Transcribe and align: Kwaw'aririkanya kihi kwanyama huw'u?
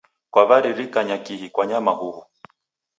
Kwaw'aririkanya 0.33 1.17
kihi 1.25 1.47
kwanyama 1.53 1.91
huw'u? 1.99 2.21